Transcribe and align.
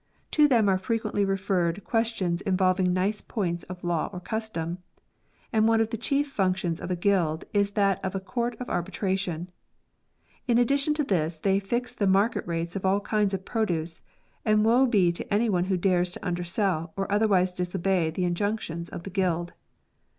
To 0.31 0.47
them 0.47 0.67
are 0.67 0.79
frequently 0.79 1.23
referred 1.23 1.83
questions 1.83 2.41
involving 2.41 2.91
nice 2.91 3.21
points 3.21 3.61
of 3.65 3.83
law 3.83 4.09
or 4.11 4.19
custom, 4.19 4.79
and 5.53 5.67
one 5.67 5.79
of 5.79 5.91
the 5.91 5.95
chief 5.97 6.27
functions 6.27 6.79
of 6.81 6.89
a 6.89 6.95
guild 6.95 7.45
is 7.53 7.69
that 7.77 8.03
of 8.03 8.15
a 8.15 8.19
court 8.19 8.59
of 8.59 8.67
arbitration. 8.67 9.51
In 10.47 10.57
addition 10.57 10.95
to 10.95 11.03
this 11.03 11.37
they 11.37 11.59
fix 11.59 11.93
the 11.93 12.07
market 12.07 12.47
rates 12.47 12.75
of 12.75 12.83
all 12.83 12.99
kinds 13.01 13.35
of 13.35 13.45
produce, 13.45 14.01
and 14.43 14.65
woe 14.65 14.87
be 14.87 15.11
to 15.11 15.31
any 15.31 15.49
one 15.51 15.65
who 15.65 15.77
dares 15.77 16.13
to 16.13 16.25
undersell 16.25 16.93
or 16.97 17.05
otherwise 17.11 17.53
disobey 17.53 18.09
the 18.09 18.25
injunctions 18.25 18.89
of 18.89 19.03
the 19.03 19.11
guild. 19.11 19.53